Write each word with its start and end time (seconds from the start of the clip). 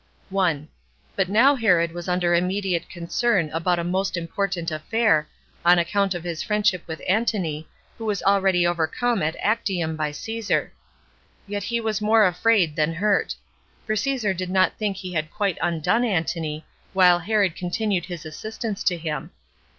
1. 0.31 0.67
But 1.15 1.29
now 1.29 1.53
Herod 1.53 1.91
was 1.91 2.09
under 2.09 2.33
immediate 2.33 2.89
concern 2.89 3.51
about 3.53 3.77
a 3.77 3.83
most 3.83 4.17
important 4.17 4.71
affair, 4.71 5.27
on 5.63 5.77
account 5.77 6.15
of 6.15 6.23
his 6.23 6.41
friendship 6.41 6.81
with 6.87 7.03
Antony, 7.07 7.67
who 7.99 8.05
was 8.05 8.23
already 8.23 8.65
overcome 8.65 9.21
at 9.21 9.35
Actium 9.39 9.95
by 9.95 10.09
Caesar; 10.11 10.73
yet 11.45 11.61
he 11.61 11.79
was 11.79 12.01
more 12.01 12.25
afraid 12.25 12.75
than 12.75 12.95
hurt; 12.95 13.35
for 13.85 13.95
Caesar 13.95 14.33
did 14.33 14.49
not 14.49 14.75
think 14.75 14.97
he 14.97 15.13
had 15.13 15.29
quite 15.29 15.59
undone 15.61 16.03
Antony, 16.03 16.65
while 16.93 17.19
Herod 17.19 17.55
continued 17.55 18.05
his 18.05 18.25
assistance 18.25 18.83
to 18.85 18.97
him. 18.97 19.29